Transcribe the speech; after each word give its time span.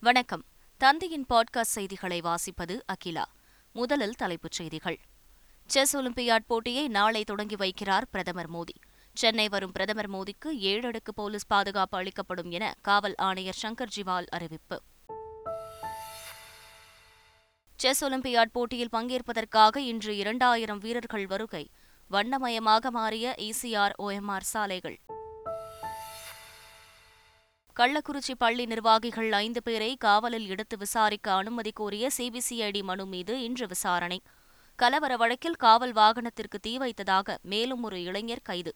வணக்கம். 0.00 0.44
தந்தையின் 0.76 1.26
பாட்காஸ்ட் 1.28 1.60
செய்திகளை 1.60 2.20
வாசிப்பது 2.20 2.80
அகிலா. 2.86 3.24
முதலில் 3.72 4.14
தலைப்புச் 4.14 4.52
செய்திகள். 4.52 5.00
செஸ் 5.66 5.96
ஒலிம்பியாட் 5.96 6.44
போட்டியை 6.46 6.88
நாளை 6.88 7.24
தொடங்கி 7.24 7.54
வைக்கிறார் 7.54 8.02
பிரதமர் 8.10 8.50
மோடி. 8.50 8.82
சென்னை 9.14 9.48
வரும் 9.48 9.72
பிரதமர் 9.72 10.10
மோடிக்கு 10.10 10.48
ஏழு 10.48 10.86
அடுக்கு 10.86 11.14
போலீஸ் 11.14 11.46
பாதுகாப்பு 11.46 11.98
அளிக்கப்படும் 11.98 12.50
என 12.50 12.74
காவல் 12.80 13.14
ஆணையர் 13.16 13.56
சங்கர் 13.62 13.88
ஜிவால் 13.96 14.26
அறிவிப்பு. 14.26 14.82
செஸ் 17.76 18.04
ஒலிம்பியாட் 18.04 18.52
போட்டியில் 18.52 18.94
பங்கேற்பதற்காக 18.96 19.76
இன்று 19.76 20.16
இரண்டாயிரம் 20.16 20.78
வீரர்கள் 20.78 21.26
வருகை. 21.26 21.70
வண்ணமயமாக 22.10 22.90
மாறிய 22.90 23.34
இசிஆர் 23.38 23.92
ஓஎம்ஆர் 23.98 24.40
சாலைகள். 24.40 25.00
கள்ளக்குறிச்சி 27.82 28.34
பள்ளி 28.38 28.66
நிர்வாகிகள் 28.66 29.32
ஐந்து 29.32 29.62
பேரை 29.62 29.96
காவலில் 29.96 30.48
எடுத்து 30.48 30.76
விசாரிக்க 30.76 31.32
அனுமதி 31.32 31.70
கோரிய 31.74 32.10
சிபிசிஐடி 32.18 32.82
மனு 32.82 33.06
மீது 33.06 33.42
இன்று 33.42 33.66
விசாரணை. 33.66 34.22
கலவர 34.76 35.16
வழக்கில் 35.16 35.54
காவல் 35.54 35.92
வாகனத்திற்கு 35.92 36.58
தீ 36.60 36.78
வைத்ததாக 36.78 37.38
மேலும் 37.42 37.82
ஒரு 37.82 38.02
இளைஞர் 38.02 38.42
கைது. 38.42 38.74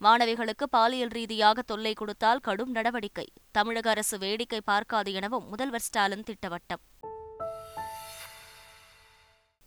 மாணவிகளுக்கு 0.00 0.66
பாலியல் 0.70 1.08
ரீதியாக 1.08 1.62
தொல்லை 1.62 1.92
கொடுத்தால் 1.92 2.40
கடும் 2.40 2.70
நடவடிக்கை. 2.70 3.26
தமிழக 3.52 3.90
அரசு 3.90 4.18
வேடிக்கை 4.18 4.60
பார்க்காது 4.64 5.12
எனவும் 5.12 5.48
முதல்வர் 5.48 5.80
ஸ்டாலின் 5.80 6.22
திட்டவட்டம். 6.22 6.82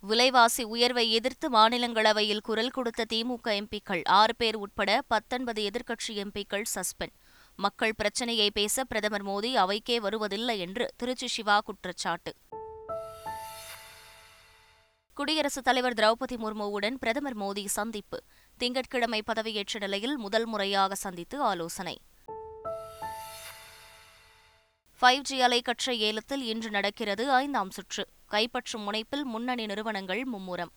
விலைவாசி 0.01 0.63
உயர்வை 0.63 1.11
எதிர்த்து 1.11 1.51
மாநிலங்களவையில் 1.51 2.39
குரல் 2.39 2.69
கொடுத்த 2.69 3.05
திமுக 3.13 3.47
எம்பிக்கள் 3.47 4.01
ஆறு 4.03 4.35
பேர் 4.35 4.55
உட்பட 4.55 5.01
பத்தொன்பது 5.07 5.69
எதிர்க்கட்சி 5.69 6.13
எம்பிக்கள் 6.13 6.63
சஸ்பெண்ட். 6.75 7.15
மக்கள் 7.55 7.95
பிரச்சினையை 7.95 8.51
பேச 8.51 8.83
பிரதமர் 8.83 9.25
மோடி 9.25 9.57
அவைக்கே 9.57 9.97
வருவதில்லை 9.97 10.59
என்று 10.59 10.93
திருச்சி 10.97 11.27
சிவா 11.27 11.59
குற்றச்சாட்டு. 11.59 12.33
குடியரசுத் 15.13 15.63
தலைவர் 15.63 15.93
திரௌபதி 15.93 16.35
முர்முவுடன் 16.35 16.95
பிரதமர் 16.99 17.37
மோடி 17.37 17.65
சந்திப்பு. 17.65 18.23
திங்கட்கிழமை 18.57 19.23
பதவியேற்ற 19.23 19.79
நிலையில் 19.79 20.17
முதல் 20.17 20.45
முறையாக 20.45 20.95
சந்தித்து 20.95 21.41
ஆலோசனை. 21.41 21.97
ஃபைவ் 25.01 25.19
ஜி 25.19 25.41
அலைக்கற்றை 25.41 25.97
ஏலத்தில் 25.97 26.41
இன்று 26.41 26.69
நடக்கிறது 26.69 27.31
ஐந்தாம் 27.31 27.69
சுற்று. 27.71 28.07
கைப்பற்றும் 28.31 28.85
முனைப்பில் 28.85 29.23
முன்னணி 29.23 29.65
நிறுவனங்கள் 29.65 30.23
மும்முரம். 30.33 30.71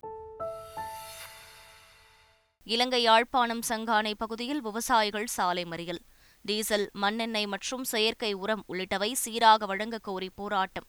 இலங்கை 2.65 3.03
யாழ்ப்பாணம் 3.03 3.62
சங்கானை 3.69 4.12
பகுதியில் 4.15 4.61
விவசாயிகள் 4.61 5.27
சாலை 5.27 5.65
மறியல். 5.65 5.98
டீசல் 6.43 6.91
மண்ணெண்ணெய் 6.93 7.47
மற்றும் 7.47 7.84
செயற்கை 7.84 8.33
உரம் 8.33 8.65
உள்ளிட்டவை 8.69 9.12
சீராக 9.12 9.67
வழங்க 9.67 9.98
கோரி 9.98 10.31
போராட்டம். 10.34 10.87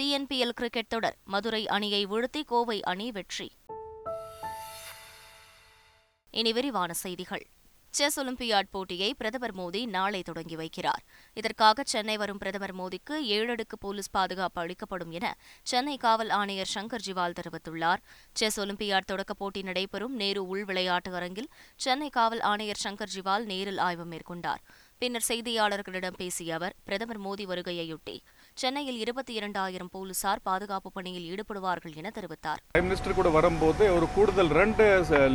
டிஎன்பிஎல் 0.00 0.56
கிரிக்கெட் 0.60 0.88
தொடர் 0.88 1.16
மதுரை 1.24 1.68
அணியை 1.68 2.06
வீழ்த்தி 2.06 2.42
கோவை 2.44 2.82
அணி 2.82 3.10
வெற்றி. 3.10 3.50
இனி 6.30 6.52
விரிவான 6.52 6.92
செய்திகள். 6.92 7.46
செஸ் 7.98 8.20
ஒலிம்பியாட் 8.20 8.68
போட்டியை 8.70 9.14
பிரதமர் 9.14 9.54
மோடி 9.54 9.80
நாளை 9.86 10.22
தொடங்கி 10.22 10.56
வைக்கிறார். 10.56 11.02
இதற்காக 11.34 11.82
சென்னை 11.86 12.16
வரும் 12.16 12.38
பிரதமர் 12.38 12.74
மோடிக்கு 12.80 13.14
ஏழடுக்கு 13.36 13.76
போலீஸ் 13.80 14.10
பாதுகாப்பு 14.10 14.60
அளிக்கப்படும் 14.60 15.10
என 15.10 15.36
சென்னை 15.62 15.96
காவல் 15.96 16.30
ஆணையர் 16.30 16.70
சங்கர் 16.74 17.04
ஜிவால் 17.06 17.34
தெரிவித்துள்ளார். 17.38 18.02
செஸ் 18.32 18.60
ஒலிம்பியாட் 18.60 19.08
தொடக்கப் 19.12 19.38
போட்டி 19.38 19.62
நடைபெறும் 19.62 20.14
நேரு 20.14 20.46
உள் 20.46 20.64
விளையாட்டு 20.64 21.14
அரங்கில் 21.14 21.50
சென்னை 21.76 22.10
காவல் 22.18 22.40
ஆணையர் 22.40 22.80
சங்கர் 22.84 23.12
ஜிவால் 23.16 23.44
நேரில் 23.44 23.78
ஆய்வு 23.78 24.04
மேற்கொண்டார். 24.04 24.62
பின்னர் 24.98 25.26
செய்தியாளர்களிடம் 25.28 26.16
பேசிய 26.16 26.54
அவர் 26.54 26.74
பிரதமர் 26.84 27.20
மோடி 27.26 27.44
வருகையையொட்டி 27.52 28.16
சென்னையில் 28.54 28.98
இருபத்தி 28.98 29.32
இரண்டாயிரம் 29.32 29.92
போலீசார் 29.92 30.40
பாதுகாப்பு 30.42 30.92
பணியில் 30.92 31.26
ஈடுபடுவார்கள் 31.32 31.96
என 31.96 32.12
தெரிவித்தார். 32.18 32.62
பிரைம் 32.72 32.88
மினிஸ்டர் 32.88 33.18
கூட 33.20 33.28
வரும்போது 33.28 33.94
ஒரு 33.96 34.08
கூடுதல் 34.14 34.52
ரெண்டு 34.62 34.86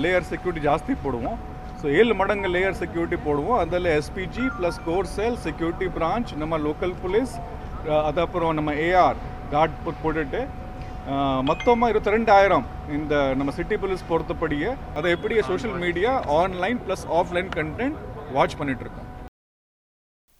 லேயர் 0.04 0.30
செக்யூரிட்டி 0.32 0.68
ஜாஸ்தி 0.70 0.96
போடுவோம். 1.06 1.40
ஸோ 1.80 1.86
ஏழு 2.00 2.14
மடங்கு 2.20 2.50
லேயர் 2.56 2.78
செக்யூரிட்டி 2.82 3.18
போடுவோம். 3.26 3.60
அதில் 3.64 3.90
SPG 4.00 4.46
plus 4.58 4.78
core 4.90 5.10
cell 5.16 5.40
security 5.48 5.88
branch 5.98 6.32
நம்ம 6.42 6.60
லோக்கல் 6.68 6.96
போலீஸ் 7.02 7.34
அது 8.10 8.20
அப்புறம் 8.26 8.54
நம்ம 8.60 8.74
ஏஆர் 8.86 9.20
கார்ட் 9.56 9.82
போட்டுட்டு 10.04 10.42
மொத்தமாக 11.50 11.92
இருபத்தி 11.92 12.14
ரெண்டாயிரம் 12.16 12.66
இந்த 12.98 13.16
நம்ம 13.40 13.52
சிட்டி 13.58 13.76
போலீஸ் 13.82 14.08
பொறுத்தபடியே. 14.12 14.70
அதை 14.98 15.08
எப்படி 15.16 15.36
social 15.50 15.78
media 15.84 16.14
online 16.40 16.80
plus 16.86 17.06
offline 17.20 17.52
content 17.58 18.00
watch 18.38 18.58
பண்ணிகிட்ருக்கோம் 18.60 19.06
இருக்கோம். 19.06 19.12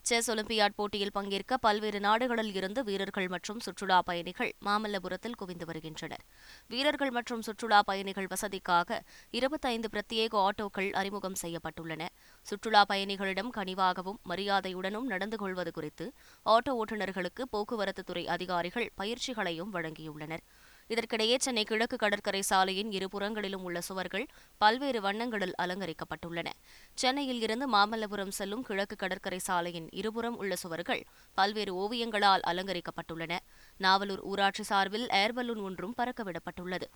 செஸ் 0.10 0.28
ஒலிம்பியாட் 0.32 0.76
போட்டியில் 0.76 1.14
பங்கேற்க 1.14 1.58
பல்வேறு 1.58 2.00
நாடுகளில் 2.00 2.52
இருந்து 2.54 2.84
வீரர்கள் 2.84 3.28
மற்றும் 3.28 3.60
சுற்றுலா 3.60 4.02
பயணிகள் 4.02 4.52
மாமல்லபுரத்தில் 4.66 5.38
குவிந்து 5.40 5.66
வருகின்றனர். 5.66 6.24
வீரர்கள் 6.68 7.12
மற்றும் 7.12 7.42
சுற்றுலா 7.42 7.80
பயணிகள் 7.84 8.28
வசதிக்காக 8.34 9.00
இருபத்தைந்து 9.32 9.90
பிரத்யேக 9.94 10.38
ஆட்டோக்கள் 10.48 10.90
அறிமுகம் 10.92 11.38
செய்யப்பட்டுள்ளன. 11.42 12.10
சுற்றுலா 12.48 12.86
பயணிகளிடம் 12.90 13.50
கனிவாகவும் 13.58 14.20
மரியாதையுடனும் 14.30 15.10
நடந்து 15.14 15.38
கொள்வது 15.38 15.72
குறித்து 15.72 16.08
ஆட்டோ 16.46 16.74
ஓட்டுநர்களுக்கு 16.82 17.46
போக்குவரத்துத்துறை 17.56 18.26
அதிகாரிகள் 18.36 18.88
பயிற்சிகளையும் 19.02 19.74
வழங்கியுள்ளனர். 19.74 20.46
இதற்கிடையே 20.90 21.36
சென்னை 21.38 21.64
கிழக்கு 21.64 21.98
கடற்கரை 21.98 22.42
சாலையின் 22.42 22.90
இருபுறங்களிலும் 22.90 23.64
உள்ள 23.68 23.82
சுவர்கள் 23.82 24.26
பல்வேறு 24.58 25.02
வண்ணங்களில் 25.02 25.56
அலங்கரிக்கப்பட்டுள்ளன. 25.62 26.48
சென்னையில் 26.94 27.42
இருந்து 27.42 27.68
மாமல்லபுரம் 27.74 28.36
செல்லும் 28.40 28.62
கிழக்கு 28.62 28.96
கடற்கரை 28.96 29.40
சாலையின் 29.40 29.90
இருபுறம் 29.92 30.38
உள்ள 30.38 30.56
சுவர்கள் 30.56 31.04
பல்வேறு 31.34 31.74
ஓவியங்களால் 31.76 32.46
அலங்கரிக்கப்பட்டுள்ளன. 32.52 33.34
நாவலூர் 33.80 34.24
ஊராட்சி 34.24 34.64
சார்பில் 34.64 35.08
ஏர்பலூன் 35.08 35.62
ஒன்றும் 35.62 35.98
பறக்கவிடப்பட்டுள்ளது 35.98 36.90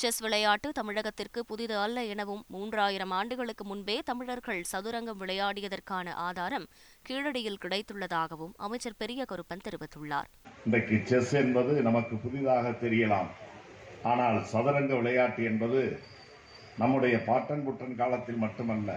செஸ் 0.00 0.18
விளையாட்டு 0.24 0.68
தமிழகத்திற்கு 0.78 1.40
புதிது 1.50 1.74
அல்ல 1.84 1.98
எனவும் 2.12 2.42
மூன்றாயிரம் 2.54 3.12
ஆண்டுகளுக்கு 3.18 3.64
முன்பே 3.70 3.96
தமிழர்கள் 4.10 4.60
சதுரங்கம் 4.72 5.20
விளையாடியதற்கான 5.22 6.12
ஆதாரம் 6.26 6.66
கீழடியில் 7.06 7.58
கிடைத்துள்ளதாகவும் 7.64 8.52
அமைச்சர் 8.66 8.98
பெரிய 9.02 9.24
கருப்பன் 9.30 9.64
தெரிவித்துள்ளார். 9.66 10.28
இன்றைக்கு 10.66 10.96
செஸ் 11.10 11.32
என்பது 11.42 11.72
நமக்கு 11.88 12.16
புதிதாக 12.24 12.68
தெரியலாம். 12.84 13.30
ஆனால் 14.10 14.38
சதுரங்க 14.52 14.92
விளையாட்டு 15.00 15.42
என்பது 15.50 15.80
நம்முடைய 16.82 17.16
பாட்டன்புட்டன் 17.28 17.98
காலத்தில் 18.02 18.42
மட்டுமல்ல 18.44 18.90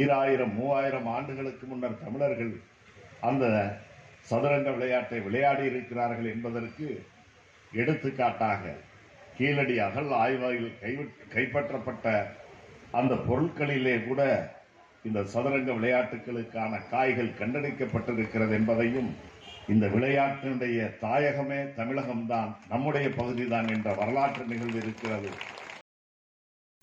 ஈராயிரம் 0.00 0.54
மூவாயிரம் 0.58 1.08
ஆண்டுகளுக்கு 1.16 1.66
முன்னர் 1.72 2.02
தமிழர்கள் 2.04 2.52
அந்த 3.30 3.44
சதுரங்க 4.30 4.70
விளையாட்டை 4.78 5.20
விளையாடி 5.28 5.64
இருக்கிறார்கள் 5.70 6.28
என்பதற்கு 6.34 6.88
எடுத்துக்காட்டாக 7.72 8.74
கீழடி 9.38 9.76
அகல் 9.78 10.12
ஆய்வாயில் 10.24 10.70
கைப்பற்றப்பட்ட 11.34 12.08
அந்த 12.92 13.14
பொருட்களிலே 13.28 13.94
கூட 14.08 14.22
இந்த 15.04 15.22
சதுரங்க 15.32 15.70
விளையாட்டுகளுக்கான 15.72 16.74
காய்கள் 16.90 17.38
கண்டெடுக்கப்பட்டிருக்கிறது 17.40 18.52
என்பதையும் 18.52 19.10
இந்த 19.68 19.86
விளையாட்டினுடைய 19.86 20.78
தாயகமே 21.02 21.60
தமிழகம்தான் 21.78 22.50
நம்முடைய 22.68 23.08
பகுதிதான் 23.08 23.68
என்ற 23.68 23.92
வரலாற்று 23.92 24.44
நிகழ்வு 24.44 24.78
இருக்கிறது. 24.82 25.30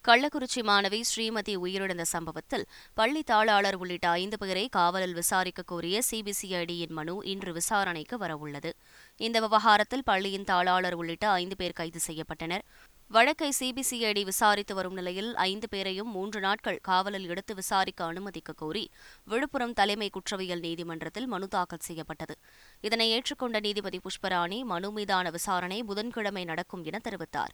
கள்ளக்குறிச்சி 0.07 0.61
மாணவி 0.67 0.99
ஸ்ரீமதி 1.09 1.53
உயிரிழந்த 1.63 2.01
சம்பவத்தில் 2.01 2.63
பள்ளி 2.93 3.21
தாளாளர் 3.31 3.75
உள்ளிட்ட 3.75 4.09
ஐந்து 4.09 4.37
பேரை 4.37 4.63
காவலில் 4.67 5.13
விசாரிக்க 5.13 5.61
கோரிய 5.61 5.97
சிபிசிஐடியின் 6.11 6.95
மனு 6.99 7.15
இன்று 7.23 7.53
விசாரணைக்கு 7.53 8.17
வரவுள்ளது. 8.17 8.71
இந்த 9.17 9.39
விவகாரத்தில் 9.39 10.03
பள்ளியின் 10.03 10.43
தாளாளர் 10.43 10.93
உள்ளிட்ட 10.93 11.29
ஐந்து 11.29 11.55
பேர் 11.55 11.77
கைது 11.79 11.99
செய்யப்பட்டனர். 12.07 12.65
வழக்கை 13.11 13.51
சிபிசிஐடி 13.59 14.23
விசாரித்து 14.23 14.75
வரும் 14.75 14.93
நிலையில் 14.93 15.35
ஐந்து 15.35 15.67
பேரையும் 15.69 16.11
மூன்று 16.11 16.39
நாட்கள் 16.39 16.79
காவலில் 16.81 17.27
எடுத்து 17.27 17.55
விசாரிக்க 17.55 18.03
அனுமதிக்க 18.05 18.53
கோரி 18.53 18.85
விழுப்புரம் 19.23 19.73
தலைமை 19.73 20.09
குற்றவியல் 20.09 20.59
நீதிமன்றத்தில் 20.59 21.27
மனு 21.27 21.47
தாக்கல் 21.47 21.87
செய்யப்பட்டது. 21.89 22.35
இதனை 22.81 23.07
ஏற்றுக்கொண்ட 23.11 23.59
நீதிபதி 23.59 23.99
புஷ்பராணி 23.99 24.61
மனு 24.63 24.91
மீதான 24.91 25.29
விசாரணை 25.29 25.83
புதன்கிழமை 25.83 26.43
நடக்கும் 26.43 26.83
என 26.83 26.99
தெரிவித்தார். 27.09 27.53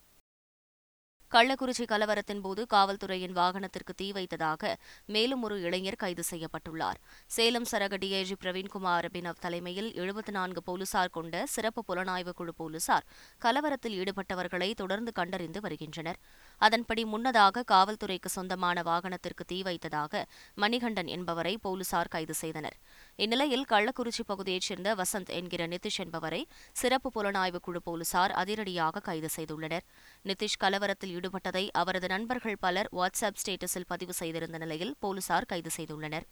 கள்ளக்குறிச்சி 1.34 1.86
கலவரத்தின் 1.88 2.42
போது 2.42 2.66
காவல்துறையின் 2.74 3.34
வாகனத்திற்கு 3.38 3.94
தீ 3.96 4.12
வைத்ததாக 4.12 4.78
மேலும் 5.06 5.42
ஒரு 5.44 5.56
இளைஞர் 5.62 5.96
கைது 5.96 6.24
செய்யப்பட்டுள்ளார். 6.30 7.00
சேலம் 7.28 7.68
சரக 7.72 7.98
டிஐஜி 8.04 8.36
பிரவீன்குமார் 8.44 9.08
அபினவ் 9.10 9.42
தலைமையில் 9.42 9.90
எழுபத்தி 9.94 10.32
நான்கு 10.32 10.64
போலீசார் 10.64 11.10
கொண்ட 11.10 11.46
சிறப்பு 11.46 11.84
புலனாய்வு 11.88 12.34
குழு 12.34 12.54
போலீசார் 12.54 13.06
கலவரத்தில் 13.46 13.98
ஈடுபட்டவர்களை 13.98 14.74
தொடர்ந்து 14.74 15.12
கண்டறிந்து 15.12 15.62
வருகின்றனர். 15.62 16.20
அதன்படி 16.58 17.06
முன்னதாக 17.06 17.64
காவல்துறைக்கு 17.72 18.26
சொந்தமான 18.26 18.82
வாகனத்திற்கு 18.82 19.46
தீ 19.46 19.62
வைத்ததாக 19.62 20.26
மணிகண்டன் 20.56 21.08
என்பவரை 21.08 21.58
போலீசார் 21.58 22.08
கைது 22.08 22.34
செய்தனர். 22.34 22.78
இந்நிலையில் 23.16 23.66
கள்ளக்குறிச்சி 23.70 24.26
பகுதியைச் 24.26 24.62
சேர்ந்த 24.62 24.96
வசந்த் 24.96 25.30
என்கிற 25.30 25.68
நிதிஷ் 25.68 25.98
என்பவரை 25.98 26.48
சிறப்பு 26.72 27.12
புலனாய்வு 27.16 27.60
குழு 27.60 27.82
போலீசார் 27.82 28.32
அதிரடியாக 28.32 29.00
கைது 29.00 29.30
செய்துள்ளனர். 29.36 29.86
நிதிஷ் 30.26 30.60
கலவரத்தில் 30.60 31.14
ஈடுபட்டதை 31.18 31.70
அவரது 31.72 32.08
நண்பர்கள் 32.08 32.58
பலர் 32.60 32.90
வாட்ஸ்அப் 32.92 33.40
ஸ்டேட்டஸில் 33.44 33.88
பதிவு 33.88 34.14
செய்திருந்த 34.14 34.58
நிலையில் 34.58 34.96
போலீசார் 35.00 35.46
கைது 35.46 35.70
செய்துள்ளனர். 35.78 36.28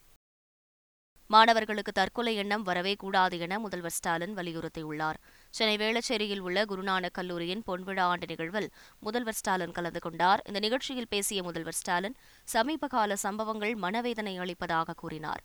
மாணவர்களுக்கு 1.34 1.92
தற்கொலை 1.92 2.36
எண்ணம் 2.36 2.64
வரவே 2.64 2.94
கூடாது 2.96 3.40
என 3.40 3.60
முதல்வர் 3.60 3.96
ஸ்டாலின் 3.98 4.36
வலியுறுத்தியுள்ளார். 4.38 5.18
சென்னை 5.50 5.76
வேளச்சேரியில் 5.78 6.40
உள்ள 6.40 6.66
குருநானக் 6.66 7.16
கல்லூரியின் 7.18 7.64
பொன்விழா 7.68 8.06
ஆண்டு 8.12 8.28
நிகழ்வில் 8.28 8.70
முதல்வர் 9.00 9.34
ஸ்டாலின் 9.34 9.72
கலந்து 9.72 10.00
கொண்டார். 10.00 10.42
இந்த 10.48 10.60
நிகழ்ச்சியில் 10.60 11.10
பேசிய 11.10 11.44
முதல்வர் 11.44 11.74
ஸ்டாலின் 11.74 12.16
சமீப 12.44 12.88
கால 12.88 13.16
சம்பவங்கள் 13.16 13.76
மனவேதனை 13.76 14.38
அளிப்பதாக 14.38 14.94
கூறினார். 14.94 15.44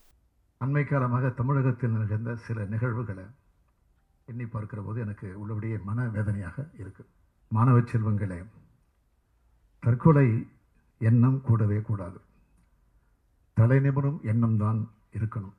அண்மை 0.60 0.84
காலமாக 0.84 1.28
தமிழகத்தில் 1.28 1.96
நிகழ்ந்த 2.00 2.36
சில 2.46 2.64
நிகழ்வுகளை 2.64 3.24
எண்ணி 4.24 4.46
பார்க்கிற 4.46 4.82
போது 4.82 5.00
எனக்கு 5.00 5.28
உள்ளபடியே 5.42 5.76
மனவேதனையாக 5.88 6.56
இருக்கு. 6.78 7.04
மாணவ 7.48 7.78
செல்வங்களே 7.78 8.40
தற்கொலை 9.82 10.28
எண்ணம் 10.98 11.40
கூடவே 11.42 11.78
கூடாது. 11.88 12.18
தலைநிபுணம் 13.56 14.20
எண்ணம் 14.32 14.58
தான் 14.58 14.80
இருக்கணும். 15.18 15.56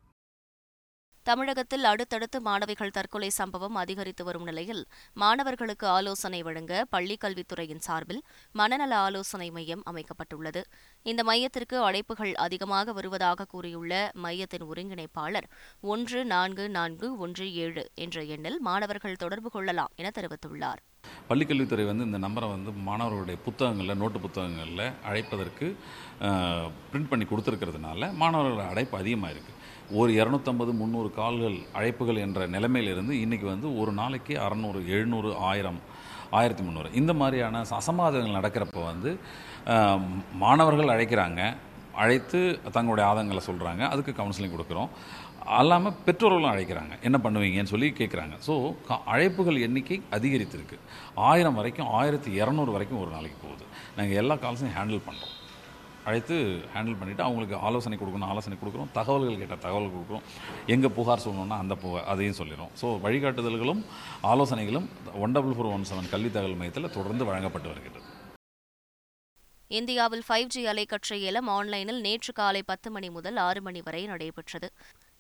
தமிழகத்தில் 1.28 1.88
அடுத்தடுத்து 1.90 2.38
மாணவிகள் 2.46 2.94
தற்கொலை 2.96 3.28
சம்பவம் 3.38 3.76
அதிகரித்து 3.82 4.24
வரும் 4.28 4.48
நிலையில் 4.50 4.82
மாணவர்களுக்கு 5.22 5.86
ஆலோசனை 5.98 6.40
வழங்க 6.48 6.74
பள்ளிக் 6.94 7.22
கல்வித்துறையின் 7.24 7.84
சார்பில் 7.88 8.22
மனநல 8.60 8.94
ஆலோசனை 9.08 9.50
மையம் 9.58 9.84
அமைக்கப்பட்டுள்ளது. 9.92 10.62
இந்த 11.06 11.22
மையத்திற்கு 11.30 11.78
அழைப்புகள் 11.90 12.34
அதிகமாக 12.46 12.94
வருவதாக 12.98 13.48
கூறியுள்ள 13.54 13.94
மையத்தின் 14.26 14.66
ஒருங்கிணைப்பாளர் 14.72 15.50
ஒன்று 15.94 16.22
நான்கு 16.34 16.66
நான்கு 16.78 17.10
ஒன்று 17.26 17.48
ஏழு 17.66 17.86
என்ற 18.06 18.24
எண்ணில் 18.36 18.60
மாணவர்கள் 18.70 19.22
தொடர்பு 19.26 19.52
கொள்ளலாம் 19.58 19.94
என 20.02 20.12
தெரிவித்துள்ளார். 20.18 20.82
பள்ளிக்கல்வித்துறை 21.30 21.86
வந்து 21.90 22.06
இந்த 22.10 22.20
நம்பரை 22.26 22.48
வந்து 22.56 22.72
மாணவர்களுடைய 22.90 23.38
புத்தகங்களில் 23.46 24.00
நோட்டு 24.02 24.20
புத்தகங்களில் 24.26 24.86
அழைப்பதற்கு 25.10 25.68
பிரிண்ட் 26.92 27.12
பண்ணி 27.14 27.26
கொடுத்துருக்கிறதுனால 27.28 28.12
மாணவர்களோட 28.22 28.66
அழைப்பு 28.74 28.96
அதிகமாக 29.04 29.34
இருக்குது 29.34 29.58
ஒரு 30.00 30.12
இரநூத்தம்பது 30.20 30.72
முந்நூறு 30.82 31.10
கால்கள் 31.18 31.56
அழைப்புகள் 31.78 32.20
என்ற 32.26 32.42
நிலைமையிலிருந்து 32.54 33.14
இன்றைக்கி 33.24 33.46
வந்து 33.54 33.68
ஒரு 33.82 33.92
நாளைக்கு 34.00 34.34
அறநூறு 34.44 34.80
எழுநூறு 34.96 35.30
ஆயிரம் 35.50 35.80
ஆயிரத்தி 36.40 36.64
முந்நூறு. 36.66 36.90
இந்த 37.00 37.12
மாதிரியான 37.22 37.64
அசம்பாதங்கள் 37.80 38.38
நடக்கிறப்ப 38.38 38.84
வந்து 38.92 39.12
மாணவர்கள் 40.44 40.94
அழைக்கிறாங்க. 40.94 41.42
அழைத்து 42.04 42.42
தங்களுடைய 42.78 43.06
ஆதங்களை 43.10 43.42
சொல்கிறாங்க 43.50 43.84
அதுக்கு 43.94 44.14
கவுன்சிலிங் 44.20 44.56
கொடுக்குறோம். 44.56 44.92
அல்லாமல் 45.60 45.98
பெற்றோர்களும் 46.06 46.54
அழைக்கிறாங்க. 46.54 46.94
என்ன 47.08 47.18
பண்ணுவீங்கன்னு 47.26 47.74
சொல்லி 47.74 47.88
கேட்குறாங்க 48.00 48.36
ஸோ 48.48 48.54
அழைப்புகள் 49.14 49.64
எண்ணிக்கை 49.68 50.00
அதிகரித்திருக்கு. 50.18 50.80
ஆயிரம் 51.30 51.60
வரைக்கும் 51.60 51.92
ஆயிரத்தி 52.00 52.32
இரநூறு 52.42 52.74
வரைக்கும் 52.78 53.02
ஒரு 53.04 53.12
நாளைக்கு 53.18 53.40
போகுது. 53.46 53.66
நாங்கள் 54.00 54.20
எல்லா 54.24 54.38
கால்ஸையும் 54.46 54.76
ஹேண்டில் 54.80 55.06
பண்ணுறோம் 55.10 55.36
அழைத்து 56.08 56.36
ஹேண்டில் 56.74 56.98
பண்ணிவிட்டு 57.00 57.26
அவங்களுக்கு 57.26 57.56
ஆலோசனை 57.68 57.98
கொடுக்கணும் 58.02 58.30
ஆலோசனை 58.32 58.56
கொடுக்குறோம் 58.62 58.92
தகவல்கள் 58.98 59.40
கேட்ட 59.42 59.58
தகவல் 59.66 59.92
கொடுக்குறோம் 59.96 60.26
எங்கே 60.76 60.90
புகார் 60.98 61.24
சொல்லணும்னா 61.26 61.58
அந்த 61.64 61.76
புகார் 61.84 62.08
அதையும் 62.14 62.38
சொல்லிடுறோம். 62.40 62.72
ஸோ 62.82 62.88
வழிகாட்டுதல்களும் 63.06 63.82
ஆலோசனைகளும் 64.32 64.88
one 65.26 65.36
double 65.38 65.56
four 65.58 65.72
one 65.76 65.88
seven 65.92 66.12
கல்வி 66.14 66.32
தகவல் 66.38 66.60
மையத்தில் 66.62 66.94
தொடர்ந்து 66.98 67.28
வழங்கப்பட்டு 67.30 67.72
வருகிறது. 67.74 68.02
இந்தியாவில் 69.80 70.24
ஃபைவ் 70.28 70.50
ஜி 70.54 70.62
அலைக்கற்றை 70.72 71.18
ஏலம் 71.28 71.50
ஆன்லைனில் 71.58 72.02
நேற்று 72.08 72.32
காலை 72.40 72.62
பத்து 72.72 72.90
மணி 72.96 73.10
முதல் 73.18 73.38
ஆறு 73.48 73.62
மணி 73.68 73.82
வரை 73.86 74.02
நடைபெற்றது. 74.14 74.70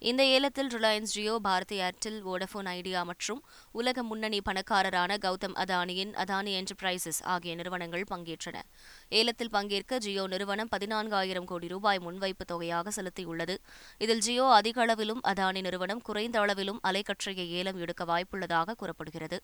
இந்த 0.10 0.26
ஏலத்தில் 0.26 0.68
Reliance 0.68 1.12
Jio 1.16 1.40
Bharti 1.42 1.80
Airtel 1.80 2.22
Vodafone 2.28 2.66
idea 2.66 3.04
மற்றும் 3.04 3.44
உலக 3.72 4.04
முன்னணி 4.04 4.42
பணக்காரரான 4.50 5.18
கௌதம் 5.18 5.56
அதானியின் 5.64 6.14
அதானி 6.14 6.52
என்டர்பிரைசஸ் 6.60 7.20
ஆகிய 7.24 7.56
நிறுவனங்கள் 7.56 8.06
பங்கேற்றன. 8.10 8.62
ஏலத்தில் 9.10 9.50
பங்கேற்க 9.50 9.98
ஜியோ 9.98 10.28
நிறுவனம் 10.28 10.70
பதினான்காயிரம் 10.72 11.44
கோடி 11.44 11.68
ரூபாய் 11.68 12.00
முன்வைப்பு 12.00 12.46
தொகையாக 12.46 12.92
செலுத்தியுள்ளது. 12.96 13.58
இதில் 13.98 14.20
ஜியோ 14.20 14.48
அதிக 14.52 14.82
அளவிலும் 14.82 15.22
அதானி 15.28 15.62
நிறுவனம் 15.62 16.02
குறைந்த 16.02 16.40
அளவிலும் 16.40 16.80
அலைக்கற்றையை 16.88 17.48
ஏலம் 17.60 17.78
எடுக்க 17.78 18.06
வாய்ப்புள்ளதாக 18.06 18.76
கூறப்படுகிறது. 18.76 19.40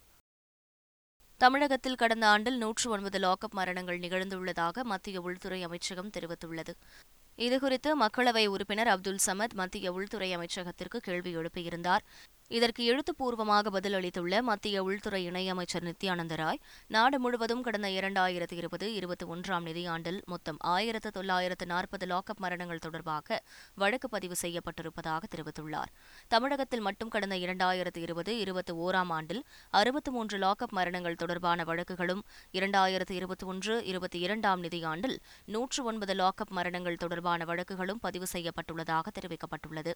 தமிழகத்தில் 1.38 1.96
கடந்த 1.96 2.28
ஆண்டில் 2.28 2.58
நூற்று 2.58 2.90
ஒன்பது 2.90 3.20
லாக்அப் 3.20 3.58
மரணங்கள் 3.60 4.00
நிகழ்ந்துள்ளதாக 4.00 4.82
மத்திய 4.84 5.22
உள்துறை 5.22 5.64
அமைச்சகம் 5.64 6.10
தெரிவித்துள்ளது. 6.18 6.76
இதுகுறித்து 7.38 7.90
மக்களவை 8.00 8.46
உறுப்பினர் 8.48 8.88
அப்துல் 8.88 9.24
சமத் 9.26 9.54
மத்திய 9.54 9.92
உள்துறை 9.92 10.30
அமைச்சகத்திற்கு 10.36 10.98
கேள்வி 10.98 11.32
எழுப்பியிருந்தார். 11.36 12.04
இதற்கு 12.50 12.84
எழுத்துப்பூர்வமாக 12.86 13.70
பதிலளித்துள்ள 13.70 14.42
மத்திய 14.42 14.84
உள்துறை 14.84 15.20
இணையமைச்சர் 15.30 15.86
நித்யானந்த 15.88 16.36
ராய் 16.36 16.60
நாடு 16.88 17.20
முழுவதும் 17.20 17.62
கடந்த 17.62 17.88
இரண்டாயிரத்து 17.88 18.52
இருபது 18.52 18.94
இருபத்தி 18.94 19.26
ஒன்றாம் 19.26 19.66
நிதியாண்டில் 19.66 20.20
மொத்தம் 20.26 20.58
ஆயிரத்து 20.60 21.10
தொள்ளாயிரத்து 21.12 21.66
நாற்பது 21.66 22.06
லாக்அப் 22.06 22.38
மரணங்கள் 22.38 22.80
தொடர்பாக 22.80 23.44
வழக்கு 23.76 24.10
பதிவு 24.10 24.36
செய்யப்பட்டிருப்பதாக 24.42 25.24
தெரிவித்துள்ளார். 25.36 25.92
தமிழகத்தில் 26.28 26.80
மட்டும் 26.80 27.10
கடந்த 27.10 27.36
இரண்டாயிரத்து 27.36 27.98
இருபது 27.98 28.40
இருபத்தி 28.40 28.74
ஓராம் 28.74 29.12
ஆண்டில் 29.12 29.44
அறுபத்து 29.70 30.12
மூன்று 30.12 30.38
லாக்அப் 30.38 30.78
மரணங்கள் 30.80 31.16
தொடர்பான 31.16 31.64
வழக்குகளும் 31.64 32.24
இரண்டாயிரத்து 32.52 33.12
இருபத்தி 33.12 33.46
ஒன்று 33.46 33.86
இருபத்தி 33.86 34.20
இரண்டாம் 34.20 34.64
நிதியாண்டில் 34.64 35.18
நூற்று 35.46 35.84
ஒன்பது 35.84 36.14
லாக்அப் 36.14 36.56
மரணங்கள் 36.60 36.96
தொடர்பான 36.96 37.46
வழக்குகளும் 37.46 38.02
பதிவு 38.02 38.26
செய்யப்பட்டுள்ளதாக 38.34 39.08
தெரிவிக்கப்பட்டுள்ளது. 39.20 39.94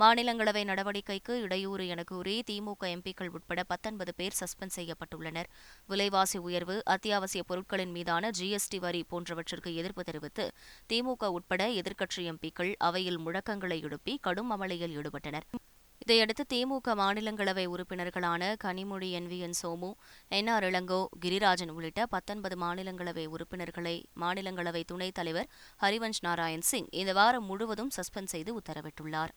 மாநிலங்களவை 0.00 0.62
நடவடிக்கைக்கு 0.64 1.34
இடையூறு 1.40 1.88
என 1.88 2.02
கூறி 2.02 2.42
திமுக 2.50 2.84
எம்பிக்கள் 2.84 3.28
உட்பட 3.28 3.62
பத்தொன்பது 3.62 4.14
பேர் 4.14 4.34
சஸ்பெண்ட் 4.40 4.74
செய்யப்பட்டுள்ளனர். 4.76 5.48
விலைவாசி 5.86 6.38
உயர்வு 6.38 6.82
அத்தியாவசிய 6.84 7.42
பொருட்களின் 7.42 7.90
மீதான 7.90 8.30
ஜிஎஸ்டி 8.38 8.78
வரி 8.80 9.04
போன்றவற்றிற்கு 9.10 9.74
எதிர்ப்பு 9.74 10.04
தெரிவித்து 10.04 10.44
திமுக 10.92 11.26
உட்பட 11.26 11.68
எதிர்க்கட்சி 11.68 12.26
எம்பிக்கள் 12.32 12.74
அவையில் 12.78 13.20
முழக்கங்களை 13.20 13.82
எழுப்பி 13.82 14.18
கடும் 14.22 14.50
அமளியில் 14.50 14.94
ஈடுபட்டனர். 14.98 15.46
இதையடுத்து 15.98 16.44
திமுக 16.54 16.88
மாநிலங்களவை 16.88 17.66
உறுப்பினர்களான 17.66 18.54
Kanimozhi 18.64 19.10
N 19.10 19.26
V 19.26 19.38
N 19.38 19.58
Somu 19.62 19.90
N 20.28 20.46
R 20.46 20.64
Elango 20.64 21.00
Girirajan 21.24 21.70
உள்ளிட்ட 21.70 22.06
பத்தொன்பது 22.06 22.58
மாநிலங்களவை 22.58 23.26
உறுப்பினர்களை 23.26 23.96
மாநிலங்களவை 24.20 24.84
துணைத் 24.84 25.14
தலைவர் 25.14 25.50
ஹரிவன்ஷ் 25.82 26.22
நாராயண் 26.22 26.68
சிங் 26.72 26.88
இந்த 26.90 27.12
வாரம் 27.12 27.44
முழுவதும் 27.44 27.90
சஸ்பெண்ட் 27.96 28.32
செய்து 28.36 28.60
உத்தரவிட்டுள்ளார். 28.60 29.34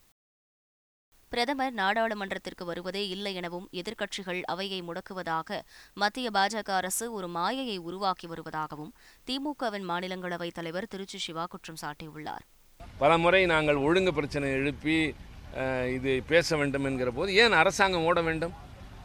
பிரதமர் 1.33 1.73
நாடாளுமன்றத்திற்கு 1.79 2.63
வருவதே 2.69 3.01
இல்லை 3.15 3.31
எனவும் 3.39 3.65
எதிர்க்கட்சிகள் 3.79 4.39
அவையை 4.51 4.79
முடக்குவதாக 4.87 5.59
மத்திய 6.01 6.27
பாஜக 6.37 6.69
அரசு 6.77 7.05
ஒரு 7.17 7.27
மாயையை 7.35 7.75
உருவாக்கி 7.87 8.27
வருவதாகவும் 8.31 8.91
திமுகவின் 9.27 9.85
மாநிலங்களவைத் 9.91 10.57
தலைவர் 10.59 10.89
திருச்சி 10.93 11.19
சிவா 11.25 11.45
குற்றம் 11.51 11.79
சாட்டியுள்ளார். 11.83 12.43
பல 13.01 13.11
முறை 13.23 13.41
நாங்கள் 13.53 13.81
ஒழுங்கு 13.87 14.13
பிரச்சனை 14.17 14.49
எழுப்பி 14.59 14.97
இது 15.97 16.11
பேச 16.31 16.57
வேண்டும் 16.61 16.87
என்கிற 16.89 17.09
போது 17.17 17.29
ஏன் 17.43 17.59
அரசாங்கம் 17.61 18.07
ஓட 18.09 18.19
வேண்டும்? 18.29 18.53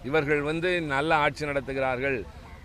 இவர்கள் 0.08 0.42
வந்து 0.50 0.70
நல்ல 0.94 1.10
ஆட்சி 1.24 1.44
நடத்துகிறார்கள் 1.50 2.18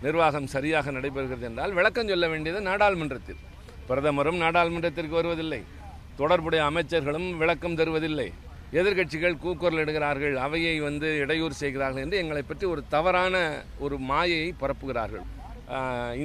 நிர்வாகம் 0.04 0.52
சரியாக 0.56 0.90
நடைபெறுகிறது 0.96 1.46
என்றால் 1.48 1.74
விளக்கம் 1.78 2.10
சொல்ல 2.12 2.26
வேண்டியது 2.32 2.60
நாடாளுமன்றத்தில். 2.68 3.40
பிரதமரும் 3.88 4.42
நாடாளுமன்றத்திற்கு 4.44 5.16
வருவதில்லை. 5.20 5.62
தொடர்புடைய 6.20 6.62
அமைச்சர்களும் 6.70 7.28
விளக்கம் 7.42 7.76
தருவதில்லை. 7.80 8.28
எதிர்க்கட்சிகள் 8.78 9.40
கூக்குரல் 9.44 9.82
இடுகிறார்கள் 9.82 10.34
அவையை 10.46 10.74
வந்து 10.88 11.08
இடையூறு 11.22 11.54
செய்கிறார்கள் 11.62 12.04
என்று 12.04 12.20
எங்களை 12.22 12.42
பற்றி 12.50 12.66
ஒரு 12.72 12.82
தவறான 12.94 13.36
ஒரு 13.84 13.96
மாயையை 14.10 14.50
பரப்புகிறார்கள். 14.62 15.24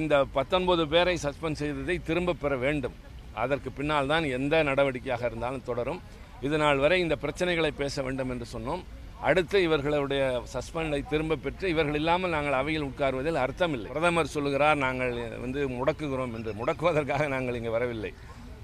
இந்த 0.00 0.14
பத்தொன்பது 0.36 0.84
பேரை 0.92 1.16
சஸ்பெண்ட் 1.24 1.60
செய்ததை 1.62 1.96
திரும்ப 2.08 2.36
பெற 2.44 2.52
வேண்டும். 2.64 2.94
அதற்கு 3.42 3.70
பின்னால் 3.78 4.10
தான் 4.12 4.24
எந்த 4.36 4.62
நடவடிக்கையாக 4.68 5.24
இருந்தாலும் 5.30 5.66
தொடரும். 5.70 6.00
இது 6.46 6.56
நாள் 6.62 6.82
வரை 6.84 6.96
இந்த 7.06 7.16
பிரச்சனைகளை 7.24 7.70
பேச 7.82 8.02
வேண்டும் 8.06 8.30
என்று 8.34 8.46
சொன்னோம். 8.54 8.82
அடுத்து 9.28 9.58
இவர்களுடைய 9.66 10.22
சஸ்பெண்டை 10.54 11.00
திரும்ப 11.12 11.38
பெற்று 11.44 11.66
இவர்கள் 11.74 11.98
இல்லாமல் 12.00 12.34
நாங்கள் 12.36 12.58
அவையில் 12.60 12.88
உட்காருவதில் 12.88 13.42
அர்த்தமில்லை. 13.44 13.88
பிரதமர் 13.94 14.34
சொல்லுகிறார் 14.34 14.82
நாங்கள் 14.86 15.14
வந்து 15.44 15.60
முடக்குகிறோம் 15.78 16.34
என்று. 16.38 16.52
முடக்குவதற்காக 16.60 17.28
நாங்கள் 17.34 17.58
இங்கே 17.60 17.72
வரவில்லை. 17.76 18.12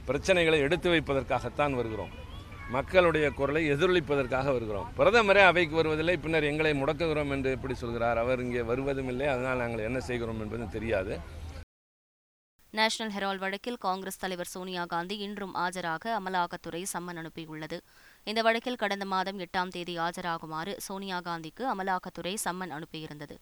பிரச்சனைகளை 0.09 0.59
எடுத்து 0.67 0.89
வைப்பதற்காகத்தான் 0.95 1.77
வருகிறோம். 1.81 2.12
மக்களுடைய 2.75 3.26
குரலை 3.38 3.62
எதிரொலிப்பதற்காக 3.75 4.47
வருகிறோம். 4.55 4.88
பிரதமரே 4.99 5.43
அவைக்கு 5.50 5.75
வருவதில்லை 5.79 6.17
பின்னர் 6.25 6.50
எங்களை 6.50 6.73
முடக்குகிறோம் 6.81 7.33
என்று 7.35 7.50
எப்படி 7.57 7.75
சொல்கிறார்? 7.83 8.19
அவர் 8.25 8.43
இங்கே 8.45 8.62
வருவதும் 8.71 9.11
இல்லை 9.12 9.26
அதனால் 9.35 9.62
நாங்கள் 9.62 9.87
என்ன 9.88 10.00
செய்கிறோம் 10.09 10.43
என்பதும் 10.45 10.75
தெரியாது. 10.76 11.14
நேஷனல் 12.75 13.12
ஹெரால்ட் 13.14 13.43
வழக்கில் 13.43 13.76
காங்கிரஸ் 13.87 14.21
தலைவர் 14.21 14.50
சோனியா 14.52 14.85
காந்தி 14.93 15.17
இன்றும் 15.25 15.52
ஆஜராக 15.64 16.05
அமலாக்கத்துறை 16.19 16.81
சம்மன் 16.93 17.19
அனுப்பியுள்ளது. 17.23 17.79
இந்த 18.31 18.41
வழக்கில் 18.47 18.79
கடந்த 18.83 19.07
மாதம் 19.12 19.41
எட்டாம் 19.47 19.73
தேதி 19.75 19.95
ஆஜராகுமாறு 20.05 20.75
சோனியா 20.87 21.19
காந்திக்கு 21.26 21.67
அமலாக்கத்துறை 21.73 22.35
சம்மன் 22.45 22.73
அனுப்பியிருந்தது. 22.76 23.37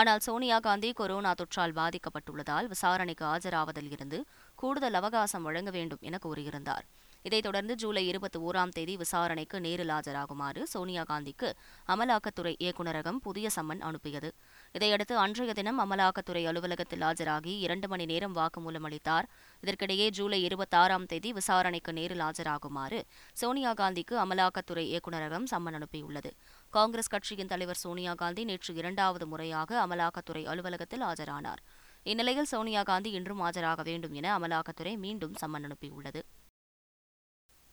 ஆனால் 0.00 0.24
சோனியா 0.26 0.58
காந்தி 0.66 0.90
கொரோனா 1.02 1.34
தொற்றால் 1.42 1.76
பாதிக்கப்பட்டுள்ளதால் 1.80 2.70
விசாரணைக்கு 2.72 3.26
ஆஜராவதில் 3.34 3.92
இருந்து 3.96 4.20
கூடுதல் 4.62 4.98
அவகாசம் 5.02 5.46
வழங்க 5.50 5.72
வேண்டும் 5.78 6.04
என 6.10 6.18
கூறியிருந்தார். 6.26 6.86
இதைத் 7.22 7.42
தொடர்ந்து 7.42 7.74
ஜூலை 7.74 8.06
இருபத்தி 8.06 8.38
ஓராம் 8.38 8.68
தேதி 8.68 8.96
விசாரணைக்கு 8.96 9.60
நேரில் 9.60 9.88
ஆஜராகுமாறு 9.88 10.62
சோனியா 10.62 11.02
காந்திக்கு 11.02 11.52
அமலாக்கத்துறை 11.88 12.54
இயக்குநரகம் 12.64 13.16
புதிய 13.16 13.48
சம்மன் 13.56 13.80
அனுப்பியது. 13.80 14.32
இதையடுத்து 14.72 15.16
அன்றைய 15.16 15.52
தினம் 15.52 15.80
அமலாக்கத்துறை 15.80 16.46
அலுவலகத்தில் 16.46 17.00
ஆஜராகி 17.00 17.58
இரண்டு 17.58 17.88
மணி 17.88 18.04
நேரம் 18.04 18.34
வாக்குமூலம் 18.34 18.84
அளித்தார். 18.84 19.28
இதற்கிடையே 19.62 20.10
ஜூலை 20.10 20.42
இருபத்தாறாம் 20.42 21.06
தேதி 21.06 21.32
விசாரணைக்கு 21.32 21.92
நேரில் 21.92 22.18
ஆஜராகுமாறு 22.18 23.02
சோனியா 23.32 23.72
காந்திக்கு 23.72 24.16
அமலாக்கத்துறை 24.24 24.84
இயக்குநரகம் 24.92 25.44
சம்மன் 25.50 25.78
அனுப்பியுள்ளது. 25.80 26.30
காங்கிரஸ் 26.70 27.08
கட்சியின் 27.08 27.46
தலைவர் 27.46 27.76
சோனியா 27.76 28.14
காந்தி 28.14 28.44
நேற்று 28.44 28.74
இரண்டாவது 28.74 29.26
முறையாக 29.26 29.86
அமலாக்கத்துறை 29.86 30.44
அலுவலகத்தில் 30.44 31.02
ஆஜரானார். 31.02 31.62
இந்நிலையில் 32.02 32.44
சோனியா 32.44 32.82
காந்தி 32.82 33.10
இன்றும் 33.10 33.42
ஆஜராக 33.42 33.82
வேண்டும் 33.84 34.12
என 34.12 34.38
அமலாக்கத்துறை 34.38 34.98
மீண்டும் 34.98 35.34
சம்மன் 35.46 35.70
அனுப்பியுள்ளது. 35.70 36.22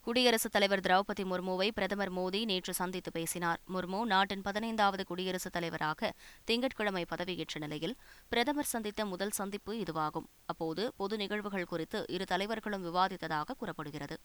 குடியரசுத் 0.09 0.51
தலைவர் 0.51 0.79
திரௌபதி 0.79 1.23
முர்முவை 1.23 1.67
பிரதமர் 1.71 2.13
மோடி 2.13 2.45
நேற்று 2.45 2.73
சந்தித்து 2.73 3.11
பேசினார். 3.11 3.59
முர்மு 3.73 4.01
நாட்டின் 4.03 4.41
பதினைந்தாவது 4.41 5.05
குடியரசுத் 5.05 5.51
தலைவராக 5.51 6.13
திங்கட்கிழமை 6.43 7.05
பதவியேற்ற 7.09 7.59
நிலையில் 7.59 7.95
பிரதமர் 8.29 8.65
சந்தித்த 8.65 9.05
முதல் 9.05 9.29
சந்திப்பு 9.29 9.73
இதுவாகும். 9.75 10.27
அப்போது 10.45 10.93
பொது 10.97 11.17
நிகழ்வுகள் 11.17 11.65
குறித்து 11.65 12.05
இரு 12.07 12.25
தலைவர்களும் 12.25 12.85
விவாதித்ததாக 12.85 13.55
கூறப்படுகிறது. 13.57 14.17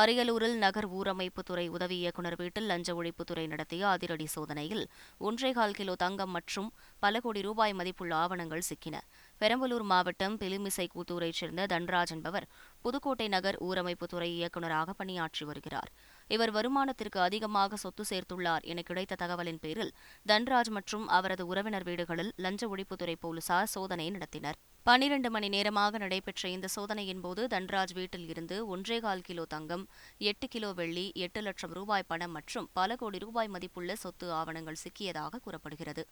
அரியலூரில் 0.00 0.56
நகர் 0.56 0.86
ஊரமைப்புத்துறை 0.88 1.64
உதவி 1.68 1.96
இயக்குநர் 1.98 2.36
வீட்டில் 2.36 2.66
லஞ்ச 2.66 2.88
ஒழிப்புத்துறை 2.94 3.44
நடத்திய 3.46 3.88
அதிரடி 3.88 4.26
சோதனையில் 4.26 4.82
ஒன்றேகால் 5.18 5.74
கிலோ 5.78 5.94
தங்கம் 5.94 6.30
மற்றும் 6.30 6.68
பல 6.98 7.20
கோடி 7.20 7.40
ரூபாய் 7.40 7.72
மதிப்புள்ள 7.72 8.12
ஆவணங்கள் 8.16 8.62
சிக்கின. 8.68 8.96
பெரம்பலூர் 9.40 9.86
மாவட்டம் 9.92 10.36
பிலிமிசை 10.38 10.86
கூத்தூரைச் 10.94 11.38
சேர்ந்த 11.40 11.66
தன்ராஜ் 11.66 12.10
என்பவர் 12.10 12.46
புதுக்கோட்டை 12.80 13.28
நகர் 13.28 13.58
ஊரமைப்புத்துறை 13.60 14.28
இயக்குநராக 14.38 14.92
பணியாற்றி 14.92 15.44
வருகிறார். 15.44 15.90
இவர் 16.28 16.52
வருமானத்திற்கு 16.52 17.18
அதிகமாக 17.18 17.76
சொத்து 17.76 18.04
சேர்த்துள்ளார் 18.10 18.66
என 18.72 18.82
கிடைத்த 18.82 19.18
தகவலின் 19.22 19.60
பேரில் 19.60 19.92
தன்ராஜ் 20.28 20.70
மற்றும் 20.78 21.06
அவரது 21.08 21.46
உறவினர் 21.46 21.86
வீடுகளில் 21.88 22.32
லஞ்ச 22.36 22.62
ஒழிப்புத்துறை 22.68 23.16
போலீசார் 23.20 23.70
சோதனை 23.74 24.06
நடத்தினர். 24.10 24.58
பனிரண்டு 24.86 25.30
மணி 25.30 25.48
நேரமாக 25.48 25.98
நடைபெற்ற 25.98 26.48
இந்த 26.48 26.68
சோதனையின் 26.68 27.20
போது 27.20 27.42
தன்ராஜ் 27.46 27.92
வீட்டில் 27.94 28.28
இருந்து 28.28 28.56
ஒன்றேகால் 28.76 29.26
கிலோ 29.28 29.44
தங்கம் 29.44 29.84
எட்டு 30.30 30.48
கிலோ 30.48 30.70
வெள்ளி 30.72 31.06
எட்டு 31.14 31.40
லட்சம் 31.40 31.72
ரூபாய் 31.72 32.08
பணம் 32.08 32.30
மற்றும் 32.30 32.68
பல 32.72 32.96
கோடி 32.96 33.18
ரூபாய் 33.18 33.48
மதிப்புள்ள 33.48 33.96
சொத்து 33.96 34.32
ஆவணங்கள் 34.32 34.82
சிக்கியதாக 34.84 35.40
கூறப்படுகிறது. 35.44 36.04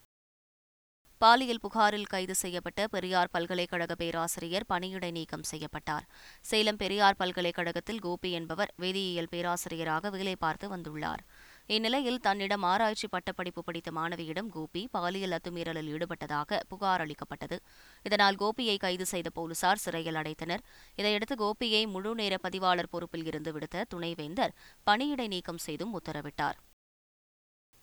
பாலியல் 1.19 1.61
புகாரில் 1.61 2.09
கைது 2.13 2.35
செய்யப்பட்ட 2.35 2.87
பெரியார் 2.87 3.31
பல்கலைக்கழக 3.33 3.95
பேராசிரியர் 3.95 4.67
பணியிடை 4.73 5.11
நீக்கம் 5.11 5.47
செய்யப்பட்டார். 5.51 6.05
சேலம் 6.41 6.77
பெரியார் 6.77 7.17
பல்கலைக்கழகத்தில் 7.17 7.99
கோபி 7.99 8.31
என்பவர் 8.31 8.73
வேதியியல் 8.83 9.31
பேராசிரியராக 9.31 10.11
வேலை 10.11 10.37
பார்த்து 10.37 10.69
வந்துள்ளார். 10.77 11.23
இந்நிலையில் 11.67 12.21
தன்னிடம் 12.21 12.63
ஆராய்ச்சி 12.63 13.09
பட்டப்படிப்பு 13.09 13.65
படித்த 13.65 13.91
மாணவியிடம் 13.91 14.49
கோபி 14.49 14.89
பாலியல் 14.93 15.35
அத்துமீறலில் 15.39 15.91
ஈடுபட்டதாக 15.95 16.61
புகார் 16.69 17.01
அளிக்கப்பட்டது. 17.01 17.59
இதனால் 18.03 18.35
கோபியை 18.35 18.77
கைது 18.77 19.07
செய்த 19.07 19.31
போலீசார் 19.31 19.85
சிறையில் 19.87 20.15
அடைத்தனர். 20.15 20.65
இதையடுத்து 20.95 21.37
கோபியை 21.37 21.87
முழுநேர 21.87 22.37
பதிவாளர் 22.37 22.93
பொறுப்பில் 22.95 23.25
இருந்து 23.25 23.53
விடுத்த 23.53 23.85
துணைவேந்தர் 23.89 24.57
பணியிடை 24.87 25.27
நீக்கம் 25.27 25.65
செய்தும் 25.69 26.01
உத்தரவிட்டார். 26.01 26.59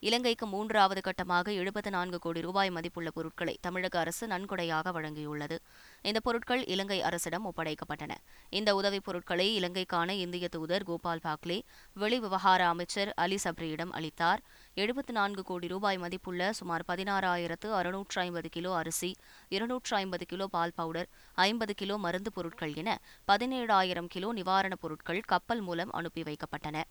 இலங்கைக்கு 0.04 0.46
மூன்றாவது 0.46 1.02
கட்டமாக 1.02 1.54
எழுபத்து 1.54 1.90
நான்கு 1.90 2.20
கோடி 2.20 2.42
ரூபாய் 2.42 2.70
மதிப்புள்ள 2.70 3.12
பொருட்களை 3.12 3.58
தமிழக 3.62 4.00
அரசு 4.00 4.28
நன்கொடையாக 4.28 4.92
வழங்கியுள்ளது. 4.92 5.58
இந்த 6.02 6.20
பொருட்கள் 6.20 6.66
இலங்கை 6.66 7.02
அரசிடம் 7.02 7.46
ஒப்படைக்கப்பட்டன. 7.46 8.12
இந்த 8.50 8.76
உதவிப் 8.76 9.04
பொருட்களை 9.04 9.60
இலங்கைக்கான 9.60 10.10
இந்திய 10.10 10.48
தூதர் 10.48 10.84
கோபால் 10.84 11.20
பாக்லே 11.24 11.62
வெளிவிவகார 12.00 12.60
அமைச்சர் 12.60 13.14
அலி 13.16 13.38
சப்ரியிடம் 13.44 13.90
அளித்தார். 13.90 14.42
எழுபத்து 14.74 15.14
நான்கு 15.14 15.44
கோடி 15.44 15.68
ரூபாய் 15.68 15.98
மதிப்புள்ள 15.98 16.54
சுமார் 16.54 16.84
பதினாறாயிரத்து 16.88 17.72
அறுநூற்று 17.72 18.22
ஐம்பது 18.22 18.50
கிலோ 18.50 18.76
அரிசி 18.76 19.16
இருநூற்று 19.50 19.98
ஐம்பது 19.98 20.26
கிலோ 20.26 20.48
பால் 20.48 20.76
பவுடர் 20.76 21.08
ஐம்பது 21.34 21.74
கிலோ 21.74 21.98
மருந்து 21.98 22.32
பொருட்கள் 22.32 22.74
என 22.74 23.02
பதினேழாயிரம் 23.28 24.10
கிலோ 24.10 24.34
நிவாரணப் 24.34 24.82
பொருட்கள் 24.82 25.22
கப்பல் 25.22 25.62
மூலம் 25.62 25.92
அனுப்பி 25.92 26.22
வைக்கப்பட்டன. 26.22 26.82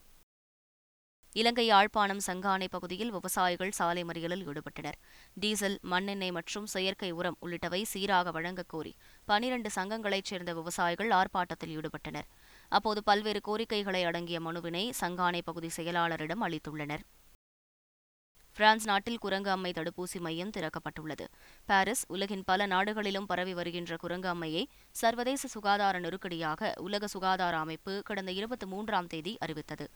இலங்கை 1.35 1.67
யாழ்ப்பாணம் 1.67 2.21
சங்கானை 2.27 2.67
பகுதியில் 2.71 3.11
விவசாயிகள் 3.11 3.71
சாலை 3.71 4.05
மறியலில் 4.05 4.47
ஈடுபட்டனர். 4.49 4.93
டீசல் 5.35 5.79
மண்ணெண்ணெய் 5.83 6.31
மற்றும் 6.31 6.67
செயற்கை 6.67 7.11
உரம் 7.11 7.37
உள்ளிட்டவை 7.43 7.83
சீராக 7.83 8.31
வழங்கக் 8.31 8.69
கோரி 8.69 8.95
பனிரண்டு 9.25 9.71
சங்கங்களைச் 9.75 10.25
சேர்ந்த 10.25 10.55
விவசாயிகள் 10.55 11.09
ஆர்ப்பாட்டத்தில் 11.09 11.81
ஈடுபட்டனர். 11.81 12.29
அப்போது 12.69 13.03
பல்வேறு 13.03 13.41
கோரிக்கைகளை 13.41 14.05
அடங்கிய 14.05 14.41
மனுவினை 14.41 14.93
சங்கானை 15.01 15.41
பகுதி 15.45 15.71
செயலாளரிடம் 15.77 16.43
அளித்துள்ளனர். 16.43 17.01
பிரான்ஸ் 18.55 18.87
நாட்டில் 18.87 19.19
குரங்கு 19.19 19.51
அம்மை 19.51 19.73
தடுப்பூசி 19.73 20.21
மையம் 20.21 20.51
திறக்கப்பட்டுள்ளது. 20.51 21.27
பாரிஸ் 21.67 22.05
உலகின் 22.09 22.43
பல 22.45 22.67
நாடுகளிலும் 22.67 23.27
பரவி 23.27 23.55
வருகின்ற 23.55 23.97
குரங்கு 23.97 24.35
அம்மையை 24.35 24.65
சர்வதேச 24.91 25.49
சுகாதார 25.49 25.99
நெருக்கடியாக 25.99 26.73
உலக 26.77 27.07
சுகாதார 27.07 27.59
அமைப்பு 27.59 28.03
கடந்த 28.05 28.33
இருபத்தி 28.33 28.67
மூன்றாம் 28.67 29.07
தேதி 29.07 29.37
அறிவித்தது. 29.41 29.91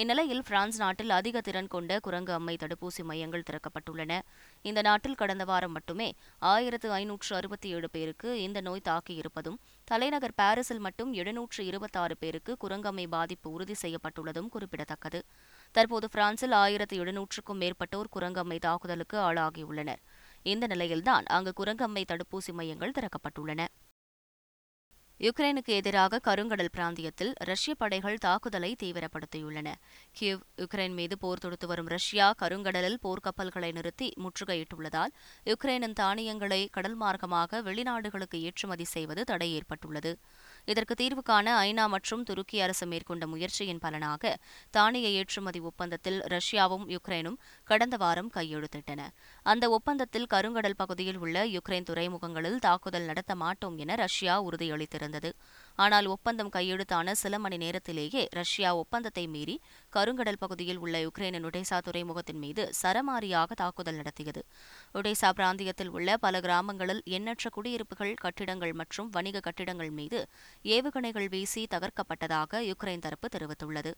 இந்நிலையில் 0.00 0.42
பிரான்ஸ் 0.48 0.76
நாட்டில் 0.78 1.10
அதிக 1.10 1.40
திறன் 1.40 1.66
கொண்ட 1.66 1.92
குரங்கு 2.00 2.32
அம்மை 2.32 2.56
தடுப்பூசி 2.60 3.02
மையங்கள் 3.04 3.42
திறக்கப்பட்டுள்ளன. 3.48 4.18
இந்த 4.62 4.80
நாட்டில் 4.82 5.14
கடந்த 5.14 5.44
வாரம் 5.44 5.72
மட்டுமே 5.72 6.14
ஆயிரத்து 6.38 6.92
ஐநூற்று 6.92 7.36
அறுபத்தி 7.36 7.68
ஏழு 7.68 7.88
பேருக்கு 7.90 8.42
இந்த 8.42 8.60
நோய் 8.60 8.84
தாக்கியிருப்பதும் 8.88 9.58
தலைநகர் 9.84 10.34
பாரிஸில் 10.36 10.78
மட்டும் 10.78 11.12
எழுநூற்று 11.12 11.66
இருபத்தாறு 11.66 12.16
பேருக்கு 12.16 12.56
குரங்கம்மை 12.64 13.06
பாதிப்பு 13.08 13.50
உறுதி 13.50 13.74
செய்யப்பட்டுள்ளதும் 13.82 14.48
குறிப்பிடத்தக்கது. 14.48 15.22
தற்போது 15.70 16.08
பிரான்சில் 16.08 16.52
ஆயிரத்து 16.52 16.96
எழுநூற்றுக்கும் 17.04 17.62
மேற்பட்டோர் 17.64 18.14
குரங்கம்மை 18.18 18.58
தாக்குதலுக்கு 18.58 19.18
ஆளாகியுள்ளனர். 19.18 20.02
இந்த 20.42 20.66
நிலையில்தான் 20.66 21.24
அங்கு 21.24 21.52
குரங்கம்மை 21.64 22.04
தடுப்பூசி 22.12 22.52
மையங்கள் 22.52 22.96
திறக்கப்பட்டுள்ளன. 23.00 23.64
யுக்ரைனுக்கு 25.20 25.72
எதிராக 25.72 26.20
கருங்கடல் 26.26 26.70
பிராந்தியத்தில் 26.72 27.32
ரஷ்ய 27.40 27.74
படைகள் 27.74 28.18
தாக்குதலை 28.18 28.76
தீவிரப்படுத்தியுள்ளன. 28.82 29.68
கிவ் 30.12 30.40
யுக்ரைன் 30.56 30.94
மீது 30.94 31.18
போர் 31.18 31.38
தொடுத்து 31.38 31.66
வரும் 31.66 31.86
ரஷ்யா 31.86 32.26
கருங்கடலில் 32.42 32.98
போர்க்கப்பல்களை 33.02 33.72
நிறுத்தி 33.72 34.08
முற்றுகையிட்டுள்ளதால் 34.24 35.12
யுக்ரைனின் 35.46 35.92
தானியங்களை 35.92 36.68
கடல் 36.68 36.96
மார்க்கமாக 37.00 37.62
வெளிநாடுகளுக்கு 37.62 38.40
ஏற்றுமதி 38.40 38.84
செய்வது 38.84 39.24
தடை 39.24 39.48
ஏற்பட்டுள்ளது 39.54 40.12
இதற்கு 40.68 40.94
தீர்வு 40.94 41.22
காண 41.22 41.46
ஐநா 41.66 41.84
மற்றும் 41.86 42.22
துருக்கி 42.22 42.60
அரசு 42.60 42.86
மேற்கொண்ட 42.86 43.26
முயற்சியின் 43.26 43.78
பலனாக 43.78 44.32
தானிய 44.70 45.08
ஏற்றுமதி 45.18 45.60
ஒப்பந்தத்தில் 45.60 46.18
ரஷ்யாவும் 46.34 46.84
யுக்ரைனும் 46.94 47.38
கடந்த 47.64 47.96
வாரம் 47.96 48.30
கையெழுத்திட்டன. 48.34 49.00
அந்த 49.46 49.64
ஒப்பந்தத்தில் 49.70 50.28
கருங்கடல் 50.34 50.76
பகுதியில் 50.76 51.18
உள்ள 51.18 51.46
யுக்ரைன் 51.46 51.88
துறைமுகங்களில் 51.90 52.58
தாக்குதல் 52.58 53.08
நடத்த 53.10 53.34
மாட்டோம் 53.34 53.76
என 53.76 53.94
ரஷ்யா 53.94 54.36
உறுதியளித்திருந்தது. 54.48 55.32
ஆனால் 55.78 56.06
ஒப்பந்தம் 56.06 56.52
கையெழுத்தான 56.56 57.14
சில 57.22 57.38
மணி 57.38 57.56
நேரத்திலேயே 57.56 58.22
ரஷ்யா 58.38 58.70
ஒப்பந்தத்தை 58.74 59.24
மீறி 59.34 59.56
கருங்கடல் 59.96 60.40
பகுதியில் 60.40 60.80
உள்ள 60.84 60.96
யுக்ரைனின் 61.06 61.46
ஒடேசா 61.50 61.78
துறைமுகத்தின் 61.78 62.40
மீது 62.44 62.64
சரமாரியாக 62.82 63.50
தாக்குதல் 63.54 63.94
நடத்தியது. 63.94 64.42
ஒடேசா 64.94 65.30
பிராந்தியத்தில் 65.30 65.88
உள்ள 65.88 66.16
பல 66.16 66.40
கிராமங்களில் 66.40 67.02
எண்ணற்ற 67.18 67.48
குடியிருப்புகள் 67.48 68.14
கட்டிடங்கள் 68.24 68.72
மற்றும் 68.72 69.10
வணிக 69.10 69.40
கட்டிடங்கள் 69.40 69.90
மீது 69.90 70.20
ஏவுகணைகள் 70.76 71.28
வீசி 71.28 71.64
தகர்க்கப்பட்டதாக 71.74 72.62
யுக்ரைன் 72.70 73.04
தரப்பு 73.06 73.28
தெரிவித்துள்ளது. 73.36 73.92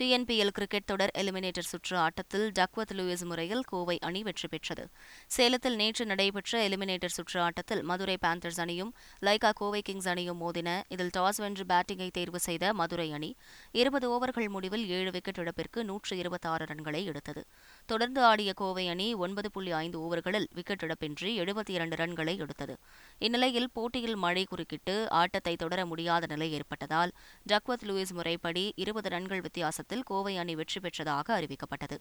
டிஎன்பிஎல் 0.00 0.52
கிரிக்கெட் 0.56 0.84
தொடர் 0.84 1.10
எலிமினேட்டர் 1.18 1.66
சுற்று 1.68 1.96
ஆட்டத்தில் 1.96 2.52
டக்வத் 2.58 2.90
லூயிஸ் 2.96 3.22
முறையில் 3.24 3.62
கோவை 3.66 3.98
அணி 3.98 4.22
வெற்றி 4.22 4.48
பெற்றது. 4.48 4.84
சேலத்தில் 5.26 5.76
நேற்று 5.76 6.06
நடைபெற்ற 6.06 6.68
எலிமினேட்டர் 6.68 7.14
சுற்று 7.14 7.40
ஆட்டத்தில் 7.40 7.82
மதுரை 7.82 8.16
பேந்தர்ஸ் 8.24 8.60
அணியும் 8.60 8.90
லைகா 9.26 9.50
கோவை 9.54 9.82
கிங்ஸ் 9.82 10.08
அணியும் 10.08 10.40
மோதின. 10.42 10.82
இதில் 10.88 11.12
டாஸ் 11.16 11.36
வென்று 11.36 11.64
பேட்டிங்கை 11.64 12.08
தேர்வு 12.10 12.38
செய்த 12.38 12.74
மதுரை 12.74 13.12
அணி 13.12 13.30
இருபது 13.72 14.10
ஓவர்கள் 14.10 14.48
முடிவில் 14.48 14.84
ஏழு 14.88 15.10
விக்கெட் 15.10 15.38
இழப்பிற்கு 15.38 15.84
நூற்று 15.84 16.16
இருபத்தாறு 16.16 16.66
ரன்களை 16.72 17.04
எடுத்தது. 17.04 17.44
தொடர்ந்து 17.86 18.22
ஆடிய 18.22 18.52
கோவை 18.52 18.88
அணி 18.88 19.14
ஒன்பது 19.14 19.50
புள்ளி 19.50 19.72
ஐந்து 19.72 20.00
ஓவர்களில் 20.04 20.48
விக்கெட் 20.52 20.86
இழப்பின்றி 20.88 21.32
எழுபத்தி 21.44 21.74
இரண்டு 21.78 21.96
ரன்களை 21.96 22.36
எடுத்தது. 22.38 22.76
இந்நிலையில் 23.18 23.70
போட்டியில் 23.72 24.16
மழை 24.16 24.44
குறுக்கிட்டு 24.44 25.10
ஆட்டத்தை 25.22 25.56
தொடர 25.56 25.86
முடியாத 25.86 26.26
நிலை 26.26 26.50
ஏற்பட்டதால் 26.52 27.14
டக்வத் 27.52 27.88
லூயிஸ் 27.88 28.14
முறைப்படி 28.20 28.66
இருபது 28.76 29.08
ரன்கள் 29.08 29.40
வித்தியாசத்தில் 29.40 29.84
ஆட்டத்தில் 29.88 30.08
கோவை 30.10 30.36
அணி 30.36 30.54
வெற்றி 30.54 30.80
பெற்றதாக 30.80 31.26
அறிவிக்கப்பட்டது. 31.38 31.96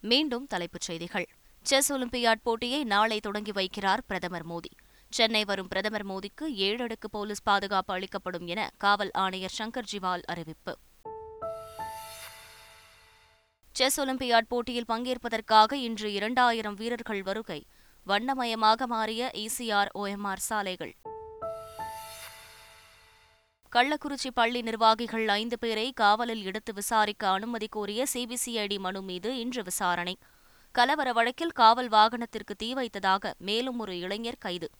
மீண்டும் 0.00 0.46
தலைப்புச் 0.46 0.86
செய்திகள். 0.88 1.26
செஸ் 1.62 1.92
ஒலிம்பியாட் 1.92 2.42
போட்டியை 2.42 2.84
நாளை 2.84 3.20
தொடங்கி 3.20 3.52
வைக்கிறார் 3.52 4.02
பிரதமர் 4.06 4.46
மோடி. 4.46 4.70
சென்னை 5.10 5.44
வரும் 5.44 5.68
பிரதமர் 5.68 6.06
மோடிக்கு 6.06 6.46
ஏழு 6.68 6.82
அடுக்கு 6.82 7.10
போலீஸ் 7.10 7.42
பாதுகாப்பு 7.42 7.94
அளிக்கப்படும் 7.94 8.46
என 8.46 8.70
காவல் 8.78 9.10
ஆணையர் 9.12 9.54
சங்கர் 9.58 9.90
ஜிவால் 9.92 10.22
அறிவிப்பு. 10.22 10.74
செஸ் 13.72 14.00
ஒலிம்பியாட் 14.00 14.48
போட்டியில் 14.48 14.90
பங்கேற்பதற்காக 14.92 15.72
இன்று 15.72 16.12
இரண்டாயிரம் 16.12 16.74
வீரர்கள் 16.74 17.22
வருகை. 17.22 17.60
வண்ணமயமாக 18.06 18.86
மாறிய 18.86 19.30
இசிஆர் 19.34 19.92
ஓஎம்ஆர் 19.94 20.46
சாலைகள். 20.48 20.96
கள்ளக்குறிச்சி 23.74 24.30
பள்ளி 24.34 24.62
நிர்வாகிகள் 24.62 25.28
ஐந்து 25.28 25.58
பேரை 25.58 25.92
காவலில் 25.92 26.44
எடுத்து 26.44 26.72
விசாரிக்க 26.72 27.28
அனுமதி 27.28 27.66
கோரிய 27.70 28.06
சிபிசிஐடி 28.14 28.78
மனு 28.78 29.02
மீது 29.02 29.38
இன்று 29.38 29.62
விசாரணை. 29.62 30.18
கலவர 30.70 31.12
வழக்கில் 31.12 31.52
காவல் 31.52 31.88
வாகனத்திற்கு 31.88 32.54
தீ 32.56 32.74
வைத்ததாக 32.74 33.34
மேலும் 33.38 33.78
ஒரு 33.78 33.98
இளைஞர் 33.98 34.38
கைது. 34.38 34.70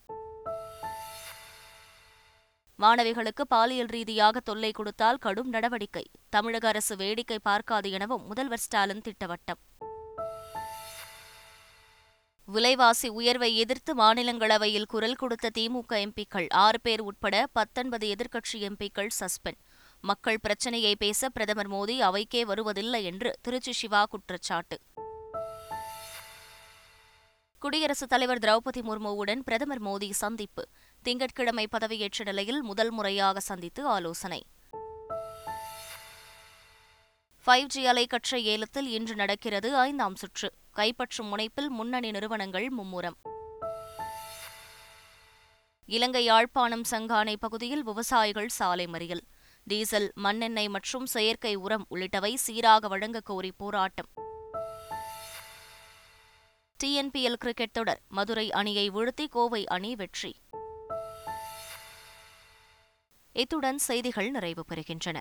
மாணவிகளுக்கு 2.78 3.44
பாலியல் 3.48 3.86
ரீதியாக 3.86 4.40
தொல்லை 4.40 4.70
கொடுத்தால் 4.70 5.16
கடும் 5.16 5.48
நடவடிக்கை. 5.48 6.04
தமிழக 6.28 6.68
அரசு 6.68 6.96
வேடிக்கை 6.96 7.38
பார்க்காது 7.42 7.90
எனவும் 7.90 8.26
முதல்வர் 8.26 8.58
ஸ்டாலின் 8.58 9.00
திட்டவட்டம். 9.00 9.60
விலைவாசி 12.46 13.08
உயர்வை 13.08 13.56
எதிர்த்து 13.56 13.96
மாநிலங்களவையில் 13.96 14.84
குரல் 14.84 15.14
கொடுத்த 15.14 15.50
திமுக 15.58 15.92
எம்பிக்கள் 15.92 16.46
ஆறு 16.48 16.80
பேர் 16.80 17.00
உட்பட 17.00 17.46
பத்தொன்பது 17.52 18.14
எதிர்க்கட்சி 18.14 18.58
எம்பிக்கள் 18.58 19.08
சஸ்பெண்ட். 19.20 19.60
மக்கள் 20.00 20.40
பிரச்சினையை 20.40 20.96
பேச 20.96 21.28
பிரதமர் 21.28 21.70
மோடி 21.70 22.02
அவைக்கே 22.02 22.40
வருவதில்லை 22.40 23.04
என்று 23.04 23.38
திருச்சி 23.42 23.72
சிவா 23.72 24.04
குற்றச்சாட்டு. 24.04 24.80
குடியரசுத் 27.58 28.08
தலைவர் 28.08 28.38
திரௌபதி 28.38 28.80
முர்முவுடன் 28.80 29.38
பிரதமர் 29.38 29.82
மோடி 29.82 30.10
சந்திப்பு. 30.10 30.68
திங்கட்கிழமை 31.02 31.68
பதவியேற்ற 31.70 32.24
நிலையில் 32.24 32.62
முதல் 32.62 32.90
முறையாக 32.90 33.40
சந்தித்து 33.40 33.86
ஆலோசனை. 33.86 34.46
ஃபைவ் 37.46 37.64
ஜி 37.64 37.86
அலைக்கற்றை 37.86 38.42
ஏலத்தில் 38.42 38.88
இன்று 38.88 39.14
நடக்கிறது 39.14 39.76
ஐந்தாம் 39.76 40.16
சுற்று. 40.16 40.52
கைப்பற்றும் 40.76 41.30
முனைப்பில் 41.32 41.68
முன்னணி 41.68 42.10
நிறுவனங்கள் 42.10 42.68
மும்முரம். 42.78 43.16
இலங்கை 45.86 46.24
யாழ்ப்பாணம் 46.24 46.82
சங்கானை 46.90 47.34
பகுதியில் 47.40 47.82
விவசாயிகள் 47.82 48.48
சாலை 48.48 48.86
மறியல். 48.86 49.20
டீசல் 49.64 50.12
மண்ணெண்ணெய் 50.14 50.68
மற்றும் 50.68 51.06
செயற்கை 51.06 51.54
உரம் 51.54 51.86
உள்ளிட்டவை 51.90 52.34
சீராக 52.34 52.88
வழங்க 52.88 53.20
கோரி 53.20 53.52
போராட்டம். 53.56 54.08
டிஎன்பிஎல் 56.84 57.34
கிரிக்கெட் 57.34 57.72
தொடர் 57.72 58.00
மதுரை 58.08 58.52
அணியை 58.52 58.90
வீழ்த்தி 58.90 59.26
கோவை 59.30 59.66
அணி 59.66 59.94
வெற்றி. 59.94 60.34
இத்துடன் 63.32 63.78
செய்திகள் 63.78 64.30
நிறைவு 64.30 64.64
பெறுகின்றன. 64.68 65.20